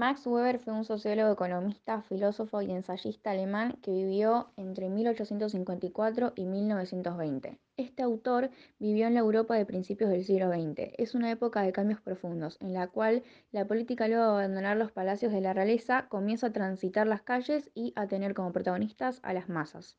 [0.00, 6.46] Max Weber fue un sociólogo, economista, filósofo y ensayista alemán que vivió entre 1854 y
[6.46, 7.60] 1920.
[7.76, 10.94] Este autor vivió en la Europa de principios del siglo XX.
[10.96, 14.90] Es una época de cambios profundos, en la cual la política luego de abandonar los
[14.90, 19.34] palacios de la realeza comienza a transitar las calles y a tener como protagonistas a
[19.34, 19.98] las masas.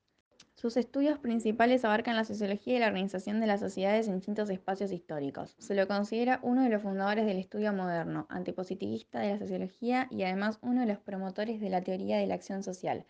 [0.62, 4.92] Sus estudios principales abarcan la sociología y la organización de las sociedades en distintos espacios
[4.92, 5.56] históricos.
[5.58, 10.22] Se lo considera uno de los fundadores del estudio moderno, antipositivista de la sociología y
[10.22, 13.06] además uno de los promotores de la teoría de la acción social.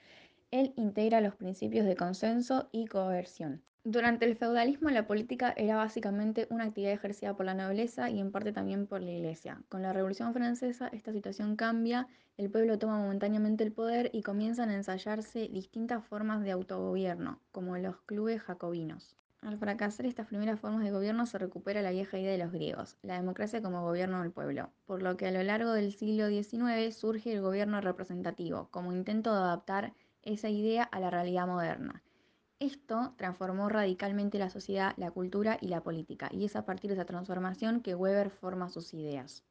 [0.50, 3.62] Él integra los principios de consenso y coerción.
[3.84, 8.32] Durante el feudalismo la política era básicamente una actividad ejercida por la nobleza y en
[8.32, 9.64] parte también por la iglesia.
[9.70, 14.70] Con la Revolución Francesa esta situación cambia, el pueblo toma momentáneamente el poder y comienzan
[14.70, 19.18] a ensayarse distintas formas de autogobierno, como los clubes jacobinos.
[19.42, 23.00] Al fracasar estas primeras formas de gobierno se recupera la vieja idea de los griegos,
[23.02, 26.96] la democracia como gobierno del pueblo, por lo que a lo largo del siglo XIX
[26.96, 32.04] surge el gobierno representativo, como intento de adaptar esa idea a la realidad moderna.
[32.62, 36.94] Esto transformó radicalmente la sociedad, la cultura y la política, y es a partir de
[36.94, 39.44] esa transformación que Weber forma sus ideas.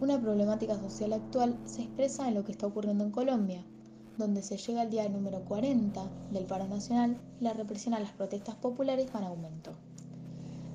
[0.00, 3.64] Una problemática social actual se expresa en lo que está ocurriendo en Colombia,
[4.18, 8.10] donde se llega al día número 40 del paro nacional y la represión a las
[8.10, 9.70] protestas populares va en aumento.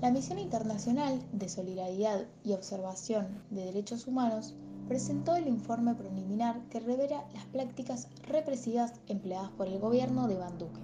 [0.01, 4.55] La Misión Internacional de Solidaridad y Observación de Derechos Humanos
[4.89, 10.57] presentó el informe preliminar que revela las prácticas represivas empleadas por el gobierno de Iván
[10.57, 10.81] Duque,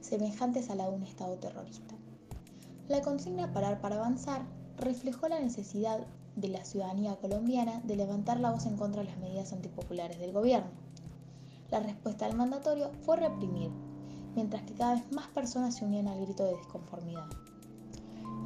[0.00, 1.96] semejantes a la de un Estado terrorista.
[2.86, 4.42] La consigna Parar para Avanzar
[4.78, 9.18] reflejó la necesidad de la ciudadanía colombiana de levantar la voz en contra de las
[9.18, 10.70] medidas antipopulares del gobierno.
[11.72, 13.72] La respuesta del mandatorio fue reprimir,
[14.36, 17.26] mientras que cada vez más personas se unían al grito de desconformidad.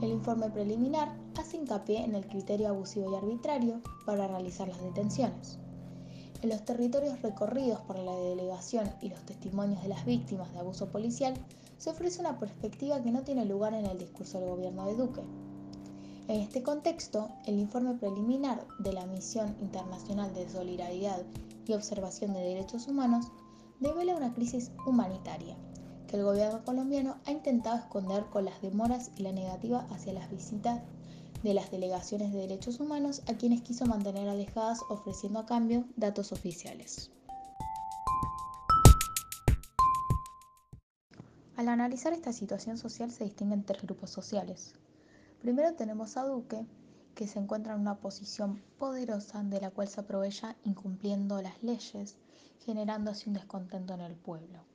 [0.01, 5.59] El informe preliminar hace hincapié en el criterio abusivo y arbitrario para realizar las detenciones.
[6.41, 10.89] En los territorios recorridos por la delegación y los testimonios de las víctimas de abuso
[10.91, 11.35] policial,
[11.79, 15.23] se ofrece una perspectiva que no tiene lugar en el discurso del gobierno de Duque.
[16.29, 21.23] En este contexto, el informe preliminar de la Misión Internacional de Solidaridad
[21.67, 23.27] y Observación de Derechos Humanos
[23.81, 25.57] devela una crisis humanitaria
[26.09, 30.31] que el gobierno colombiano ha intentado esconder con las demoras y la negativa hacia las
[30.31, 30.81] visitas
[31.43, 36.33] de las delegaciones de derechos humanos a quienes quiso mantener alejadas ofreciendo a cambio datos
[36.33, 37.11] oficiales.
[41.57, 44.75] Al analizar esta situación social se distinguen tres grupos sociales.
[45.41, 46.67] Primero tenemos a Duque,
[47.15, 52.17] que se encuentra en una posición poderosa de la cual se aprovecha incumpliendo las leyes,
[52.65, 54.68] generando así un descontento en el pueblo.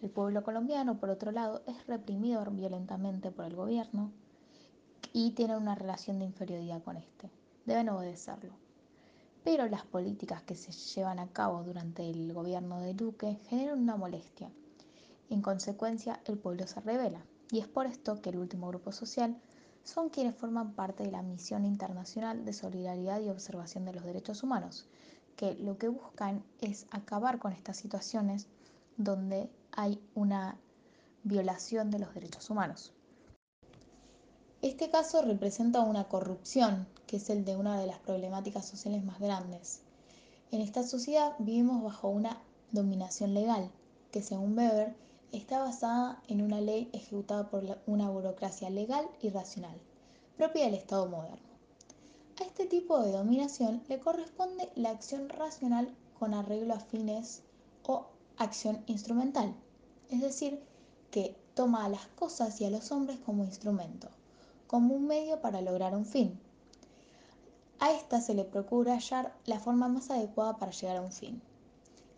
[0.00, 4.12] El pueblo colombiano, por otro lado, es reprimido violentamente por el gobierno
[5.12, 7.30] y tiene una relación de inferioridad con este.
[7.66, 8.52] Deben obedecerlo.
[9.42, 13.96] Pero las políticas que se llevan a cabo durante el gobierno de Duque generan una
[13.96, 14.50] molestia.
[15.30, 17.20] En consecuencia, el pueblo se revela.
[17.50, 19.36] Y es por esto que el último grupo social
[19.82, 24.42] son quienes forman parte de la Misión Internacional de Solidaridad y Observación de los Derechos
[24.42, 24.86] Humanos,
[25.34, 28.46] que lo que buscan es acabar con estas situaciones
[28.98, 30.58] donde hay una
[31.22, 32.92] violación de los derechos humanos.
[34.60, 39.20] Este caso representa una corrupción, que es el de una de las problemáticas sociales más
[39.20, 39.82] grandes.
[40.50, 42.42] En esta sociedad vivimos bajo una
[42.72, 43.70] dominación legal,
[44.10, 44.96] que según Weber
[45.30, 49.78] está basada en una ley ejecutada por una burocracia legal y racional,
[50.36, 51.48] propia del Estado moderno.
[52.40, 57.42] A este tipo de dominación le corresponde la acción racional con arreglo a fines
[57.84, 58.06] o
[58.38, 59.54] acción instrumental,
[60.10, 60.60] es decir,
[61.10, 64.08] que toma a las cosas y a los hombres como instrumento,
[64.66, 66.38] como un medio para lograr un fin.
[67.80, 71.40] A esta se le procura hallar la forma más adecuada para llegar a un fin.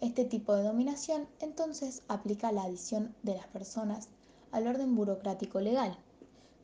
[0.00, 4.08] Este tipo de dominación entonces aplica la adición de las personas
[4.52, 5.96] al orden burocrático legal,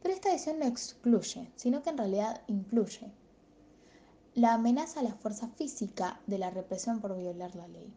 [0.03, 3.11] pero esta adición no excluye, sino que en realidad incluye
[4.35, 7.91] la amenaza a la fuerza física de la represión por violar la ley.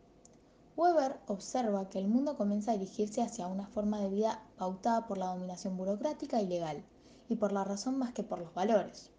[0.79, 5.17] Weber observa que el mundo comienza a dirigirse hacia una forma de vida pautada por
[5.17, 6.81] la dominación burocrática y legal,
[7.27, 9.11] y por la razón más que por los valores.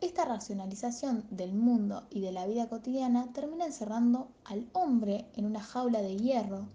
[0.00, 5.60] Esta racionalización del mundo y de la vida cotidiana termina encerrando al hombre en una
[5.60, 6.66] jaula de hierro,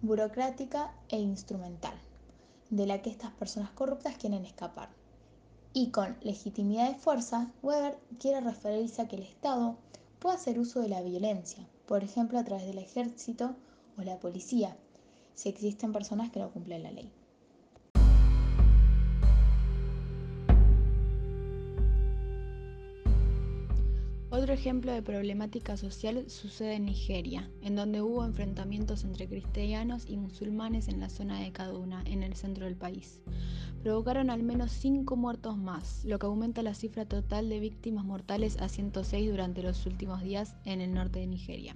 [0.00, 1.92] burocrática e instrumental,
[2.70, 4.88] de la que estas personas corruptas quieren escapar.
[5.74, 9.76] Y con legitimidad de fuerza, Weber quiere referirse a que el Estado
[10.20, 13.56] puede hacer uso de la violencia, por ejemplo a través del ejército
[13.96, 14.76] o la policía,
[15.34, 17.10] si existen personas que no cumplen la ley.
[24.36, 30.18] Otro ejemplo de problemática social sucede en Nigeria, en donde hubo enfrentamientos entre cristianos y
[30.18, 33.22] musulmanes en la zona de Kaduna, en el centro del país.
[33.82, 38.58] Provocaron al menos 5 muertos más, lo que aumenta la cifra total de víctimas mortales
[38.60, 41.74] a 106 durante los últimos días en el norte de Nigeria.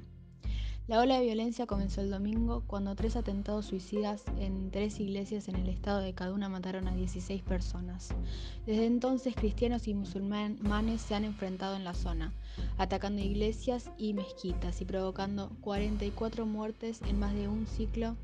[0.90, 5.54] La ola de violencia comenzó el domingo cuando tres atentados suicidas en tres iglesias en
[5.54, 8.08] el estado de Kaduna mataron a 16 personas.
[8.66, 12.32] Desde entonces cristianos y musulmanes se han enfrentado en la zona,
[12.76, 18.16] atacando iglesias y mezquitas y provocando 44 muertes en más de un ciclo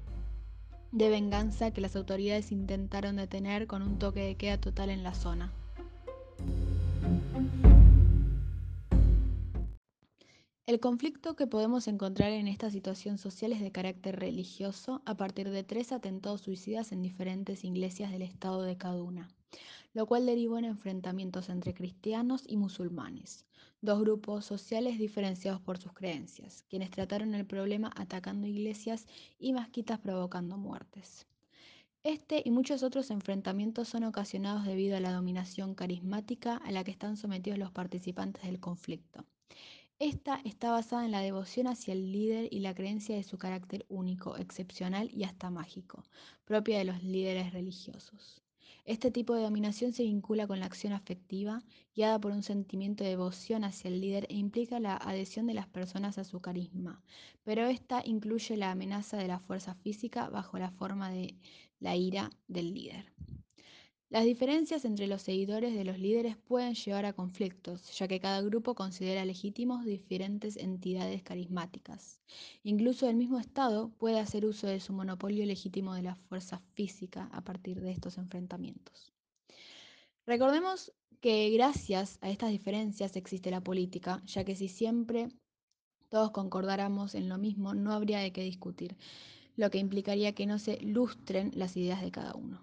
[0.90, 5.14] de venganza que las autoridades intentaron detener con un toque de queda total en la
[5.14, 5.52] zona.
[10.76, 15.48] El conflicto que podemos encontrar en esta situación social es de carácter religioso a partir
[15.48, 19.30] de tres atentados suicidas en diferentes iglesias del estado de Kaduna,
[19.94, 23.46] lo cual derivó en enfrentamientos entre cristianos y musulmanes,
[23.80, 29.06] dos grupos sociales diferenciados por sus creencias, quienes trataron el problema atacando iglesias
[29.38, 31.26] y mezquitas provocando muertes.
[32.02, 36.90] Este y muchos otros enfrentamientos son ocasionados debido a la dominación carismática a la que
[36.90, 39.24] están sometidos los participantes del conflicto
[39.98, 43.86] esta está basada en la devoción hacia el líder y la creencia de su carácter
[43.88, 46.04] único, excepcional y hasta mágico,
[46.44, 48.42] propia de los líderes religiosos.
[48.84, 51.62] Este tipo de dominación se vincula con la acción afectiva,
[51.94, 55.66] guiada por un sentimiento de devoción hacia el líder e implica la adhesión de las
[55.66, 57.02] personas a su carisma,
[57.42, 61.36] pero esta incluye la amenaza de la fuerza física bajo la forma de
[61.80, 63.12] la ira del líder.
[64.08, 68.40] Las diferencias entre los seguidores de los líderes pueden llevar a conflictos, ya que cada
[68.40, 72.20] grupo considera legítimos diferentes entidades carismáticas.
[72.62, 77.28] Incluso el mismo Estado puede hacer uso de su monopolio legítimo de la fuerza física
[77.32, 79.12] a partir de estos enfrentamientos.
[80.24, 85.30] Recordemos que gracias a estas diferencias existe la política, ya que si siempre
[86.10, 88.96] todos concordáramos en lo mismo, no habría de qué discutir,
[89.56, 92.60] lo que implicaría que no se lustren las ideas de cada uno.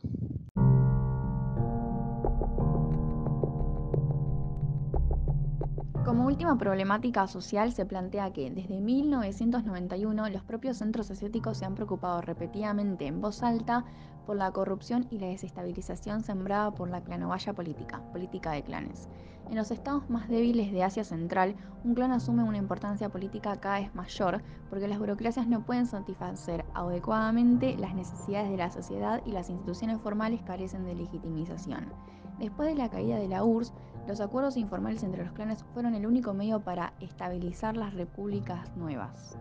[6.05, 11.75] Como última problemática social se plantea que desde 1991 los propios centros asiáticos se han
[11.75, 13.85] preocupado repetidamente en voz alta
[14.25, 19.07] por la corrupción y la desestabilización sembrada por la clanovaya política, política de clanes.
[19.49, 21.55] En los estados más débiles de Asia Central,
[21.85, 26.65] un clan asume una importancia política cada vez mayor porque las burocracias no pueden satisfacer
[26.73, 31.93] adecuadamente las necesidades de la sociedad y las instituciones formales carecen de legitimización.
[32.39, 33.73] Después de la caída de la URSS,
[34.07, 39.37] los acuerdos informales entre los clanes fueron el único medio para estabilizar las repúblicas nuevas.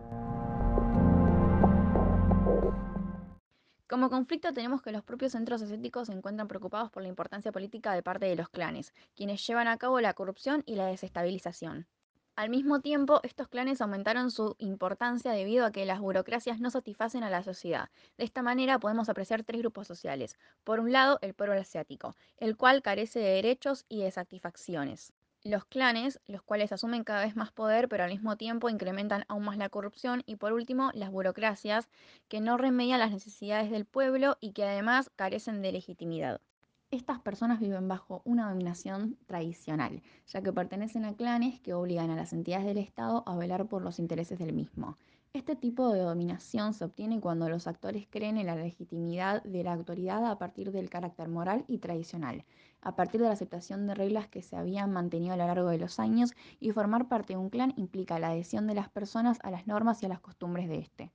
[3.87, 7.93] Como conflicto tenemos que los propios centros asiáticos se encuentran preocupados por la importancia política
[7.93, 11.87] de parte de los clanes, quienes llevan a cabo la corrupción y la desestabilización.
[12.35, 17.23] Al mismo tiempo, estos clanes aumentaron su importancia debido a que las burocracias no satisfacen
[17.23, 17.89] a la sociedad.
[18.17, 20.37] De esta manera podemos apreciar tres grupos sociales.
[20.63, 25.11] Por un lado, el pueblo asiático, el cual carece de derechos y de satisfacciones.
[25.43, 29.45] Los clanes, los cuales asumen cada vez más poder, pero al mismo tiempo incrementan aún
[29.45, 30.23] más la corrupción.
[30.25, 31.89] Y por último, las burocracias,
[32.27, 36.41] que no remedian las necesidades del pueblo y que además carecen de legitimidad.
[36.93, 42.15] Estas personas viven bajo una dominación tradicional, ya que pertenecen a clanes que obligan a
[42.15, 44.95] las entidades del Estado a velar por los intereses del mismo.
[45.33, 49.73] Este tipo de dominación se obtiene cuando los actores creen en la legitimidad de la
[49.73, 52.45] autoridad a partir del carácter moral y tradicional,
[52.79, 55.79] a partir de la aceptación de reglas que se habían mantenido a lo largo de
[55.79, 59.49] los años y formar parte de un clan implica la adhesión de las personas a
[59.49, 61.11] las normas y a las costumbres de este.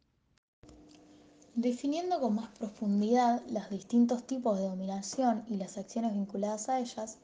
[1.61, 7.19] Definiendo con más profundidad los distintos tipos de dominación y las acciones vinculadas a ellas,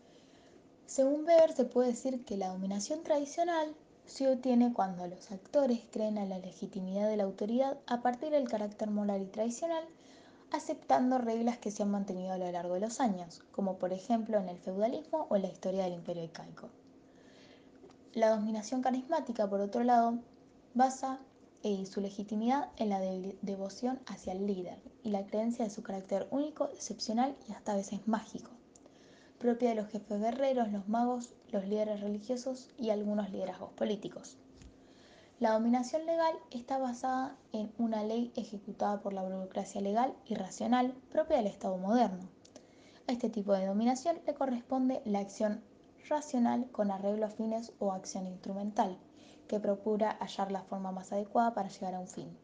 [0.87, 3.77] según Weber se puede decir que la dominación tradicional
[4.07, 8.49] se obtiene cuando los actores creen en la legitimidad de la autoridad a partir del
[8.49, 9.85] carácter moral y tradicional,
[10.51, 14.39] aceptando reglas que se han mantenido a lo largo de los años, como por ejemplo
[14.39, 16.71] en el feudalismo o en la historia del imperio incaico.
[18.15, 20.19] La dominación carismática, por otro lado,
[20.75, 21.21] basa
[21.65, 26.29] e su legitimidad en la devoción hacia el líder y la creencia de su carácter
[26.31, 28.51] único, excepcional y hasta a veces mágico,
[29.39, 34.37] propia de los jefes guerreros, los magos, los líderes religiosos y algunos liderazgos políticos.
[35.41, 40.95] La dominación legal está basada en una ley ejecutada por la burocracia legal y racional
[41.11, 42.29] propia del Estado moderno.
[43.09, 45.63] A este tipo de dominación le corresponde la acción
[46.09, 48.99] racional con arreglo a fines o acción instrumental,
[49.49, 52.37] que procura hallar la forma más adecuada para llegar a un fin.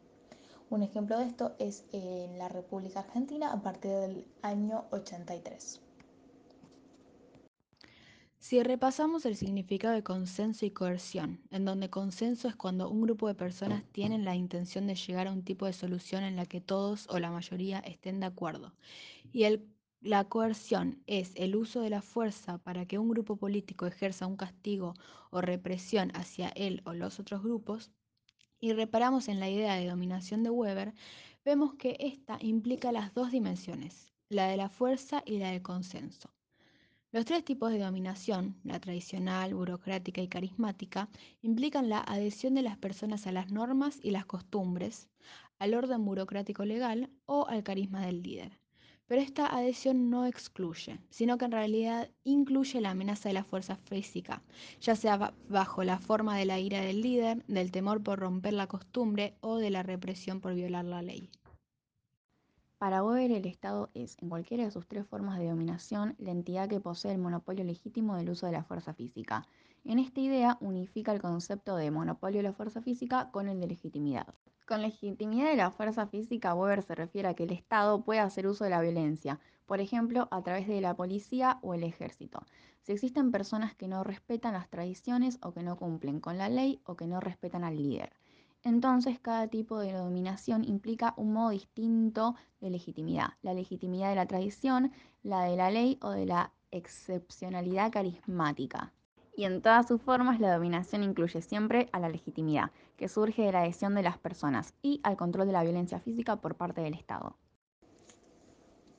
[0.69, 5.81] Un ejemplo de esto es en la República Argentina a partir del año 83.
[8.41, 13.27] Si repasamos el significado de consenso y coerción, en donde consenso es cuando un grupo
[13.27, 16.59] de personas tienen la intención de llegar a un tipo de solución en la que
[16.59, 18.73] todos o la mayoría estén de acuerdo,
[19.31, 19.67] y el,
[20.01, 24.35] la coerción es el uso de la fuerza para que un grupo político ejerza un
[24.35, 24.95] castigo
[25.29, 27.91] o represión hacia él o los otros grupos,
[28.59, 30.95] y reparamos en la idea de dominación de Weber,
[31.45, 36.31] vemos que esta implica las dos dimensiones, la de la fuerza y la del consenso.
[37.11, 41.09] Los tres tipos de dominación, la tradicional, burocrática y carismática,
[41.41, 45.09] implican la adhesión de las personas a las normas y las costumbres,
[45.59, 48.60] al orden burocrático legal o al carisma del líder.
[49.11, 53.75] Pero esta adhesión no excluye, sino que en realidad incluye la amenaza de la fuerza
[53.75, 54.41] física,
[54.79, 58.67] ya sea bajo la forma de la ira del líder, del temor por romper la
[58.67, 61.29] costumbre o de la represión por violar la ley.
[62.77, 66.69] Para Weber, el Estado es, en cualquiera de sus tres formas de dominación, la entidad
[66.69, 69.45] que posee el monopolio legítimo del uso de la fuerza física.
[69.83, 73.67] En esta idea unifica el concepto de monopolio de la fuerza física con el de
[73.67, 74.33] legitimidad.
[74.71, 78.47] Con legitimidad de la fuerza física, Weber se refiere a que el Estado puede hacer
[78.47, 82.45] uso de la violencia, por ejemplo, a través de la policía o el ejército.
[82.79, 86.79] Si existen personas que no respetan las tradiciones o que no cumplen con la ley
[86.85, 88.13] o que no respetan al líder.
[88.63, 93.31] Entonces, cada tipo de dominación implica un modo distinto de legitimidad.
[93.41, 98.93] La legitimidad de la tradición, la de la ley o de la excepcionalidad carismática.
[99.35, 103.51] Y en todas sus formas, la dominación incluye siempre a la legitimidad, que surge de
[103.51, 106.93] la adhesión de las personas, y al control de la violencia física por parte del
[106.93, 107.37] Estado.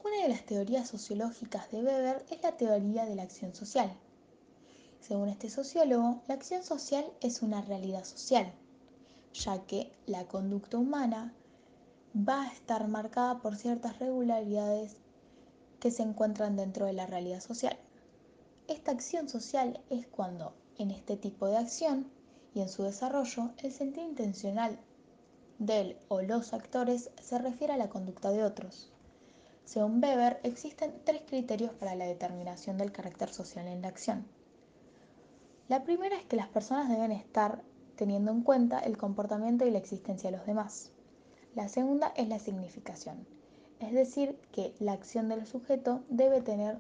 [0.05, 3.93] Una de las teorías sociológicas de Weber es la teoría de la acción social.
[5.01, 8.53] Según este sociólogo, la acción social es una realidad social,
[9.33, 11.35] ya que la conducta humana
[12.17, 14.97] va a estar marcada por ciertas regularidades
[15.81, 17.77] que se encuentran dentro de la realidad social.
[18.73, 22.11] Esta acción social es cuando, en este tipo de acción
[22.55, 24.79] y en su desarrollo, el sentido intencional
[25.59, 28.91] del o los actores se refiere a la conducta de otros.
[29.67, 34.25] Según Weber, existen tres criterios para la determinación del carácter social en la acción.
[35.69, 37.63] La primera es que las personas deben estar
[37.97, 40.93] teniendo en cuenta el comportamiento y la existencia de los demás.
[41.55, 43.27] La segunda es la significación,
[43.81, 46.79] es decir, que la acción del sujeto debe tener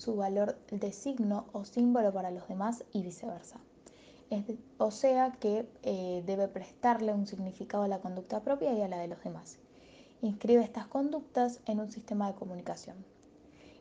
[0.00, 3.60] su valor de signo o símbolo para los demás y viceversa.
[4.78, 8.98] o sea que eh, debe prestarle un significado a la conducta propia y a la
[8.98, 9.58] de los demás.
[10.22, 12.96] Inscribe estas conductas en un sistema de comunicación.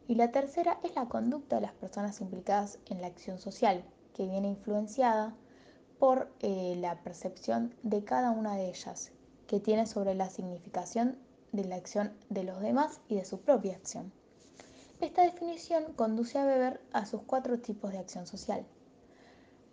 [0.09, 4.27] Y la tercera es la conducta de las personas implicadas en la acción social, que
[4.27, 5.35] viene influenciada
[5.99, 9.13] por eh, la percepción de cada una de ellas,
[9.47, 11.17] que tiene sobre la significación
[11.53, 14.11] de la acción de los demás y de su propia acción.
[15.01, 18.65] Esta definición conduce a Weber a sus cuatro tipos de acción social.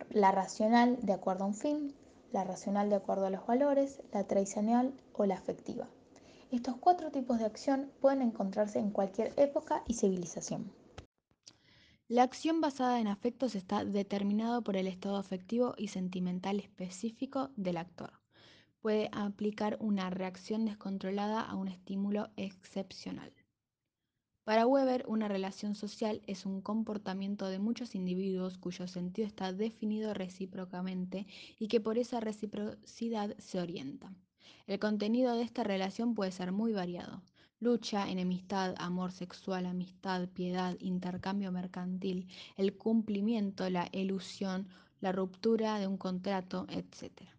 [0.09, 1.93] La racional de acuerdo a un fin,
[2.31, 5.89] la racional de acuerdo a los valores, la tradicional o la afectiva.
[6.49, 10.71] Estos cuatro tipos de acción pueden encontrarse en cualquier época y civilización.
[12.07, 17.75] La acción basada en afectos está determinado por el estado afectivo y sentimental específico del
[17.75, 18.13] actor.
[18.79, 23.33] Puede aplicar una reacción descontrolada a un estímulo excepcional.
[24.47, 30.13] Para Weber, una relación social es un comportamiento de muchos individuos cuyo sentido está definido
[30.13, 31.27] recíprocamente
[31.59, 34.15] y que por esa reciprocidad se orienta.
[34.65, 37.23] El contenido de esta relación puede ser muy variado.
[37.59, 44.69] Lucha, enemistad, amor sexual, amistad, piedad, intercambio mercantil, el cumplimiento, la ilusión,
[45.01, 47.36] la ruptura de un contrato, etc.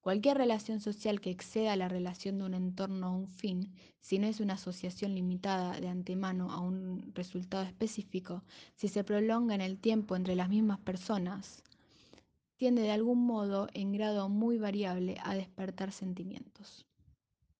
[0.00, 4.26] Cualquier relación social que exceda la relación de un entorno a un fin, si no
[4.26, 8.42] es una asociación limitada de antemano a un resultado específico,
[8.74, 11.62] si se prolonga en el tiempo entre las mismas personas,
[12.56, 16.86] tiende de algún modo, en grado muy variable, a despertar sentimientos.